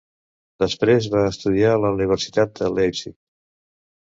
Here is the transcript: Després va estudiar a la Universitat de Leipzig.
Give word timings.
Després 0.63 1.09
va 1.15 1.21
estudiar 1.33 1.75
a 1.75 1.83
la 1.83 1.93
Universitat 1.99 2.55
de 2.63 2.71
Leipzig. 2.79 3.15